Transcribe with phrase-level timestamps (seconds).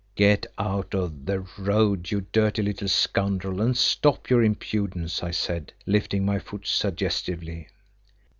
[0.15, 5.73] "Get out of the road, you dirty little scoundrel, and stop your impudence," I said,
[5.85, 7.67] lifting my foot suggestively.